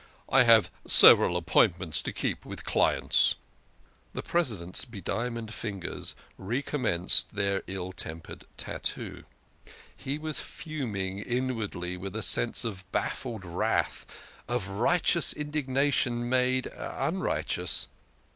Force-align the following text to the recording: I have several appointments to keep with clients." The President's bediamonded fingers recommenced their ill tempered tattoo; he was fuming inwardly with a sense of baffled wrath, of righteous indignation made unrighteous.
I 0.29 0.41
have 0.45 0.71
several 0.87 1.37
appointments 1.37 2.01
to 2.01 2.11
keep 2.11 2.43
with 2.43 2.65
clients." 2.65 3.35
The 4.15 4.23
President's 4.23 4.83
bediamonded 4.83 5.51
fingers 5.53 6.15
recommenced 6.39 7.35
their 7.35 7.61
ill 7.67 7.91
tempered 7.91 8.45
tattoo; 8.57 9.25
he 9.95 10.17
was 10.17 10.39
fuming 10.39 11.19
inwardly 11.19 11.97
with 11.97 12.15
a 12.15 12.23
sense 12.23 12.65
of 12.65 12.91
baffled 12.91 13.45
wrath, 13.45 14.07
of 14.47 14.67
righteous 14.69 15.33
indignation 15.33 16.27
made 16.27 16.65
unrighteous. 16.75 17.85